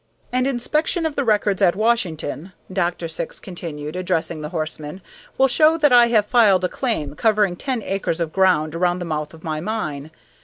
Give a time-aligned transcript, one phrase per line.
[0.31, 3.07] "An inspection of the records at Washington," Dr.
[3.07, 4.99] Syx continued, addressing the horsemen,
[5.37, 9.05] "will show that I have filed a claim covering ten acres of ground around the
[9.05, 10.09] mouth of my mine.